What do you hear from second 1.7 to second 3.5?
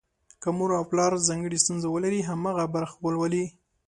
ولري، هماغه برخه ولولي.